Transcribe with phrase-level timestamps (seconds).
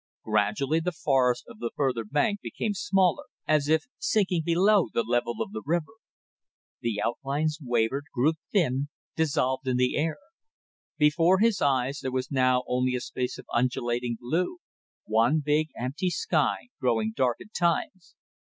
[0.23, 5.35] Gradually the forest of the further bank became smaller, as if sinking below the level
[5.43, 5.93] of the river.
[6.79, 10.17] The outlines wavered, grew thin, dissolved in the air.
[10.97, 14.57] Before his eyes there was now only a space of undulating blue
[15.05, 18.15] one big, empty sky growing dark at times.